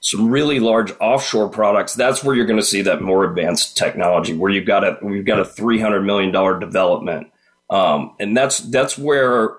some 0.00 0.30
really 0.30 0.58
large 0.58 0.92
offshore 1.00 1.48
products, 1.48 1.94
that's 1.94 2.24
where 2.24 2.34
you're 2.34 2.46
going 2.46 2.58
to 2.58 2.66
see 2.66 2.82
that 2.82 3.00
more 3.00 3.24
advanced 3.24 3.76
technology, 3.76 4.34
where 4.34 4.50
you've 4.50 4.66
got 4.66 4.84
a 4.84 4.98
we've 5.02 5.24
got 5.24 5.38
a 5.38 5.44
three 5.44 5.78
hundred 5.78 6.02
million 6.02 6.32
dollar 6.32 6.58
development, 6.58 7.28
um, 7.70 8.14
and 8.18 8.36
that's 8.36 8.58
that's 8.58 8.98
where 8.98 9.56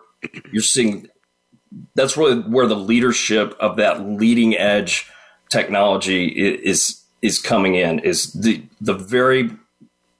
you're 0.52 0.62
seeing 0.62 1.08
that's 1.96 2.18
really 2.18 2.40
where 2.42 2.68
the 2.68 2.76
leadership 2.76 3.56
of 3.60 3.78
that 3.78 4.06
leading 4.06 4.56
edge 4.58 5.10
technology 5.50 6.28
is 6.28 7.02
is 7.22 7.40
coming 7.40 7.76
in 7.76 8.00
is 8.00 8.34
the 8.34 8.62
the 8.82 8.94
very 8.94 9.50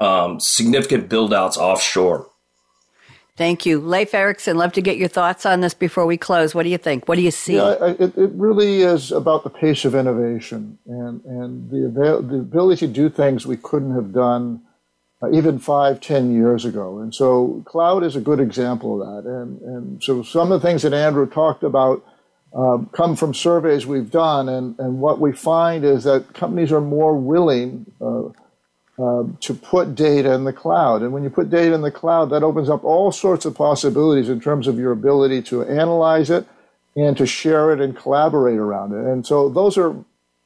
um, 0.04 0.40
significant 0.40 1.10
build 1.10 1.34
outs 1.34 1.58
offshore. 1.58 2.30
Thank 3.36 3.66
you. 3.66 3.80
Leif 3.80 4.14
Eriksen, 4.14 4.58
love 4.58 4.74
to 4.74 4.82
get 4.82 4.98
your 4.98 5.08
thoughts 5.08 5.44
on 5.44 5.62
this 5.62 5.74
before 5.74 6.06
we 6.06 6.18
close. 6.18 6.54
What 6.54 6.64
do 6.64 6.70
you 6.70 6.78
think? 6.78 7.08
What 7.08 7.16
do 7.16 7.24
you 7.24 7.32
see? 7.32 7.56
Yeah, 7.56 7.96
it, 8.00 8.16
it 8.16 8.32
really 8.34 8.84
is 8.84 9.12
about 9.12 9.44
the 9.44 9.50
pace 9.50 9.86
of 9.86 9.96
innovation 9.96 10.78
and, 10.86 11.26
and 11.26 11.72
the, 11.72 11.86
avail- 11.86 12.22
the 12.22 12.36
ability 12.36 12.86
to 12.86 12.94
do 12.94 13.10
things 13.10 13.48
we 13.48 13.58
couldn't 13.58 13.96
have 13.96 14.14
done 14.14 14.62
uh, 15.24 15.32
even 15.32 15.58
five, 15.58 16.00
ten 16.00 16.32
years 16.32 16.64
ago. 16.64 17.00
And 17.00 17.16
so 17.16 17.64
cloud 17.66 18.04
is 18.04 18.16
a 18.16 18.22
good 18.22 18.40
example 18.40 19.02
of 19.02 19.24
that. 19.24 19.28
And, 19.28 19.62
and 19.62 20.04
so 20.04 20.22
some 20.22 20.52
of 20.52 20.62
the 20.62 20.68
things 20.68 20.84
that 20.84 20.94
Andrew 20.94 21.26
talked 21.26 21.64
about 21.64 22.06
um, 22.56 22.88
come 22.94 23.16
from 23.16 23.34
surveys 23.34 23.88
we've 23.88 24.12
done. 24.12 24.48
And, 24.48 24.78
and 24.78 25.00
what 25.00 25.20
we 25.20 25.32
find 25.32 25.84
is 25.84 26.04
that 26.04 26.36
companies 26.36 26.72
are 26.72 26.82
more 26.82 27.18
willing 27.18 27.88
uh, 28.00 28.30
um, 29.00 29.38
to 29.42 29.54
put 29.54 29.96
data 29.96 30.34
in 30.34 30.44
the 30.44 30.54
cloud. 30.54 31.02
And 31.02 31.12
when 31.12 31.24
you 31.24 31.30
put 31.30 31.50
data 31.50 31.74
in 31.74 31.82
the 31.82 31.92
cloud, 31.92 32.30
that 32.30 32.44
opens 32.44 32.70
up 32.70 32.84
all 32.84 33.12
sorts 33.12 33.46
of 33.46 33.56
possibilities 33.56 34.30
in 34.30 34.40
terms 34.40 34.68
of 34.68 34.78
your 34.78 34.92
ability 34.92 35.42
to 35.44 35.64
analyze 35.64 36.30
it 36.30 36.46
and 36.96 37.18
to 37.18 37.26
share 37.26 37.72
it 37.72 37.82
and 37.82 37.98
collaborate 37.98 38.60
around 38.60 38.94
it. 38.94 39.06
And 39.06 39.26
so 39.26 39.50
those 39.50 39.78
are 39.78 39.96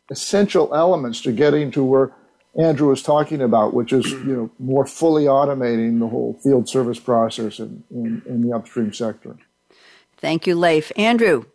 essential 0.09 0.73
elements 0.73 1.21
to 1.21 1.31
getting 1.31 1.71
to 1.71 1.83
where 1.83 2.11
Andrew 2.57 2.87
was 2.87 3.03
talking 3.03 3.41
about, 3.41 3.73
which 3.73 3.93
is 3.93 4.09
you 4.09 4.35
know 4.35 4.49
more 4.57 4.85
fully 4.85 5.25
automating 5.25 5.99
the 5.99 6.07
whole 6.07 6.39
field 6.41 6.67
service 6.67 6.99
process 6.99 7.59
in, 7.59 7.83
in, 7.91 8.21
in 8.25 8.41
the 8.41 8.55
upstream 8.55 8.93
sector. 8.93 9.35
Thank 10.17 10.47
you, 10.47 10.55
Leif. 10.55 10.91
Andrew, 10.95 11.45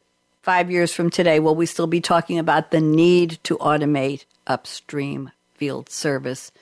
five 0.42 0.70
years 0.70 0.92
from 0.92 1.10
today, 1.10 1.40
will 1.40 1.56
we 1.56 1.66
still 1.66 1.88
be 1.88 2.00
talking 2.00 2.38
about 2.38 2.70
the 2.70 2.80
need 2.80 3.38
to 3.44 3.56
automate 3.58 4.26
upstream 4.46 5.32
field 5.54 5.88
service 5.88 6.52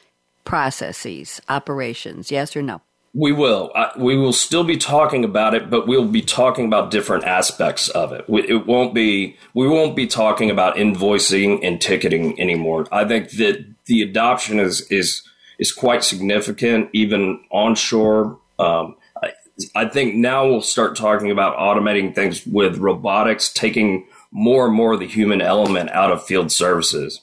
processes, 0.44 1.40
operations? 1.48 2.30
Yes 2.30 2.56
or 2.56 2.62
no? 2.62 2.80
We 3.12 3.32
will. 3.32 3.72
Uh, 3.74 3.90
we 3.96 4.16
will 4.16 4.32
still 4.32 4.62
be 4.62 4.76
talking 4.76 5.24
about 5.24 5.54
it, 5.54 5.68
but 5.68 5.88
we'll 5.88 6.06
be 6.06 6.22
talking 6.22 6.66
about 6.66 6.92
different 6.92 7.24
aspects 7.24 7.88
of 7.88 8.12
it. 8.12 8.28
We, 8.28 8.48
it 8.48 8.66
won't 8.66 8.94
be. 8.94 9.36
We 9.52 9.66
won't 9.66 9.96
be 9.96 10.06
talking 10.06 10.48
about 10.48 10.76
invoicing 10.76 11.58
and 11.64 11.80
ticketing 11.80 12.40
anymore. 12.40 12.86
I 12.92 13.04
think 13.04 13.30
that 13.32 13.66
the 13.86 14.02
adoption 14.02 14.60
is 14.60 14.82
is 14.92 15.24
is 15.58 15.72
quite 15.72 16.04
significant, 16.04 16.88
even 16.92 17.42
onshore. 17.50 18.38
Um, 18.60 18.96
I, 19.20 19.32
I 19.74 19.86
think 19.86 20.14
now 20.14 20.46
we'll 20.46 20.62
start 20.62 20.96
talking 20.96 21.32
about 21.32 21.56
automating 21.58 22.14
things 22.14 22.46
with 22.46 22.78
robotics, 22.78 23.52
taking 23.52 24.06
more 24.30 24.66
and 24.66 24.74
more 24.74 24.92
of 24.92 25.00
the 25.00 25.08
human 25.08 25.40
element 25.40 25.90
out 25.90 26.12
of 26.12 26.24
field 26.24 26.52
services. 26.52 27.20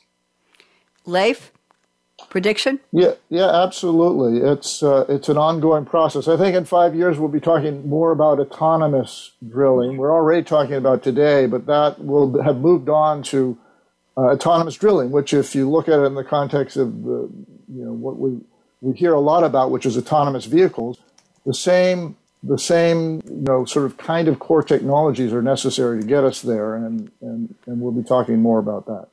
Leif, 1.06 1.54
prediction? 2.38 2.80
Yeah, 2.92 3.14
yeah, 3.30 3.50
absolutely. 3.64 4.48
It's 4.48 4.84
uh, 4.84 5.06
it's 5.10 5.28
an 5.28 5.40
ongoing 5.40 5.86
process. 5.86 6.28
I 6.28 6.38
think 6.38 6.56
in 6.56 6.66
five 6.66 6.94
years 6.94 7.18
we'll 7.18 7.30
be 7.30 7.40
talking 7.40 7.90
more 7.90 8.12
about 8.12 8.40
autonomous 8.40 9.32
drilling. 9.50 9.98
We're 9.98 10.14
already 10.14 10.44
talking 10.44 10.76
about 10.76 11.02
today, 11.02 11.48
but 11.48 11.66
that 11.66 12.06
will 12.06 12.40
have 12.44 12.58
moved 12.58 12.90
on 12.90 13.24
to 13.34 13.58
uh, 14.16 14.34
autonomous 14.36 14.76
drilling. 14.76 15.10
Which, 15.10 15.34
if 15.34 15.56
you 15.56 15.68
look 15.68 15.90
at 15.90 15.98
it 16.00 16.04
in 16.04 16.14
the 16.14 16.24
context 16.24 16.78
of 16.78 17.02
the 17.02 17.28
you 17.76 17.86
know 17.86 17.94
what 17.94 18.20
we 18.20 18.40
we 18.82 18.96
hear 18.96 19.14
a 19.14 19.20
lot 19.20 19.44
about, 19.44 19.72
which 19.72 19.88
is 19.88 19.98
autonomous 19.98 20.46
vehicles, 20.46 21.00
the 21.44 21.56
same 21.56 22.18
the 22.44 22.60
same 22.60 23.24
you 23.26 23.42
know 23.48 23.66
sort 23.66 23.88
of 23.88 23.98
kind 23.98 24.28
of 24.28 24.38
core 24.38 24.62
technologies 24.62 25.34
are 25.34 25.42
necessary 25.42 26.00
to 26.02 26.06
get 26.06 26.24
us 26.24 26.44
there, 26.44 26.76
and 26.76 27.10
and, 27.20 27.56
and 27.66 27.82
we'll 27.82 27.92
be 27.92 28.08
talking 28.08 28.40
more 28.40 28.60
about 28.60 28.86
that. 28.86 29.08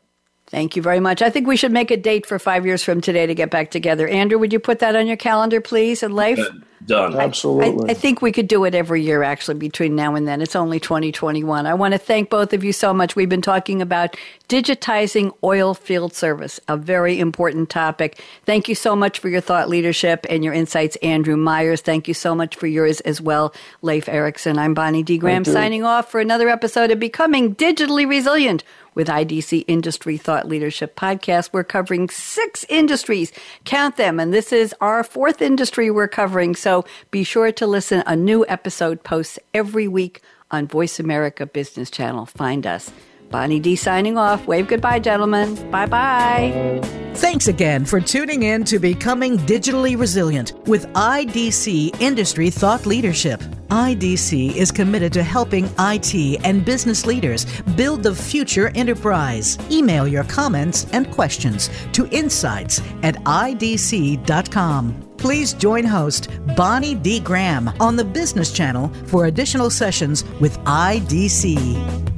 Thank 0.48 0.76
you 0.76 0.82
very 0.82 1.00
much. 1.00 1.22
I 1.22 1.30
think 1.30 1.46
we 1.46 1.56
should 1.56 1.72
make 1.72 1.90
a 1.90 1.96
date 1.96 2.26
for 2.26 2.38
five 2.38 2.66
years 2.66 2.84
from 2.84 3.00
today 3.00 3.26
to 3.26 3.34
get 3.34 3.50
back 3.50 3.70
together. 3.70 4.06
Andrew, 4.06 4.38
would 4.38 4.52
you 4.52 4.60
put 4.60 4.80
that 4.80 4.94
on 4.94 5.06
your 5.06 5.16
calendar, 5.16 5.60
please? 5.60 6.02
And 6.02 6.14
Leif? 6.14 6.38
Uh, 6.38 6.50
done. 6.86 7.16
Absolutely. 7.16 7.88
I, 7.88 7.92
I, 7.92 7.94
think 7.94 8.20
we 8.20 8.30
could 8.30 8.46
do 8.46 8.64
it 8.64 8.74
every 8.74 9.02
year, 9.02 9.22
actually, 9.22 9.54
between 9.54 9.96
now 9.96 10.14
and 10.14 10.28
then. 10.28 10.42
It's 10.42 10.54
only 10.54 10.78
2021. 10.78 11.66
I 11.66 11.74
want 11.74 11.92
to 11.92 11.98
thank 11.98 12.30
both 12.30 12.52
of 12.52 12.62
you 12.62 12.72
so 12.72 12.92
much. 12.92 13.16
We've 13.16 13.28
been 13.28 13.42
talking 13.42 13.80
about 13.80 14.16
digitizing 14.48 15.32
oil 15.42 15.74
field 15.74 16.14
service, 16.14 16.60
a 16.68 16.76
very 16.76 17.18
important 17.18 17.70
topic. 17.70 18.22
Thank 18.44 18.68
you 18.68 18.74
so 18.74 18.94
much 18.94 19.18
for 19.18 19.28
your 19.28 19.40
thought 19.40 19.68
leadership 19.68 20.26
and 20.28 20.44
your 20.44 20.52
insights, 20.52 20.96
Andrew 20.96 21.36
Myers. 21.36 21.80
Thank 21.80 22.06
you 22.06 22.14
so 22.14 22.34
much 22.34 22.56
for 22.56 22.66
yours 22.66 23.00
as 23.00 23.20
well, 23.20 23.54
Leif 23.82 24.08
Eriksen. 24.08 24.58
I'm 24.58 24.74
Bonnie 24.74 25.02
D. 25.02 25.18
Graham 25.18 25.44
signing 25.44 25.84
off 25.84 26.10
for 26.10 26.20
another 26.20 26.48
episode 26.48 26.90
of 26.90 27.00
Becoming 27.00 27.54
Digitally 27.54 28.06
Resilient 28.06 28.62
with 28.94 29.08
IDC 29.08 29.64
Industry 29.66 30.16
Thought 30.16 30.48
Leadership 30.48 30.96
Podcast. 30.96 31.50
We're 31.52 31.64
covering 31.64 32.08
six 32.08 32.64
industries. 32.68 33.32
Count 33.64 33.96
them. 33.96 34.20
And 34.20 34.32
this 34.32 34.52
is 34.52 34.74
our 34.80 35.04
fourth 35.04 35.42
industry 35.42 35.90
we're 35.90 36.08
covering. 36.08 36.54
So 36.54 36.84
be 37.10 37.24
sure 37.24 37.52
to 37.52 37.66
listen. 37.66 38.02
A 38.06 38.16
new 38.16 38.44
episode 38.48 39.02
posts 39.04 39.38
every 39.52 39.88
week 39.88 40.22
on 40.50 40.66
Voice 40.66 41.00
America 41.00 41.46
Business 41.46 41.90
Channel. 41.90 42.26
Find 42.26 42.66
us. 42.66 42.90
Bonnie 43.34 43.58
D 43.58 43.74
signing 43.74 44.16
off. 44.16 44.46
Wave 44.46 44.68
goodbye, 44.68 45.00
gentlemen. 45.00 45.56
Bye 45.68 45.86
bye. 45.86 46.80
Thanks 47.14 47.48
again 47.48 47.84
for 47.84 48.00
tuning 48.00 48.44
in 48.44 48.62
to 48.66 48.78
Becoming 48.78 49.38
Digitally 49.38 49.98
Resilient 49.98 50.52
with 50.68 50.86
IDC 50.92 52.00
Industry 52.00 52.48
Thought 52.48 52.86
Leadership. 52.86 53.40
IDC 53.70 54.54
is 54.54 54.70
committed 54.70 55.12
to 55.14 55.24
helping 55.24 55.68
IT 55.80 56.44
and 56.44 56.64
business 56.64 57.06
leaders 57.06 57.44
build 57.74 58.04
the 58.04 58.14
future 58.14 58.70
enterprise. 58.76 59.58
Email 59.68 60.06
your 60.06 60.22
comments 60.24 60.86
and 60.92 61.10
questions 61.10 61.70
to 61.90 62.06
insights 62.12 62.80
at 63.02 63.16
idc.com. 63.24 64.94
Please 65.16 65.54
join 65.54 65.84
host 65.84 66.30
Bonnie 66.56 66.94
D. 66.94 67.18
Graham 67.18 67.68
on 67.80 67.96
the 67.96 68.04
Business 68.04 68.52
Channel 68.52 68.92
for 69.06 69.24
additional 69.26 69.70
sessions 69.70 70.22
with 70.38 70.56
IDC. 70.60 72.13